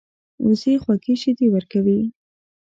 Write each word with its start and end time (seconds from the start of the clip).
وزې 0.45 0.73
خوږې 0.81 1.15
شیدې 1.21 1.47
ورکوي 1.51 1.99